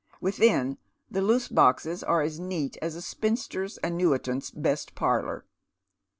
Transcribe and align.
Within, 0.19 0.79
the 1.11 1.21
loose 1.21 1.47
boxes 1.47 2.01
are 2.03 2.23
as 2.23 2.39
neat 2.39 2.75
as 2.81 2.95
a 2.95 3.03
spi 3.03 3.27
nster 3.29 3.77
annuitant's 3.83 4.49
best 4.49 4.95
parlour. 4.95 5.45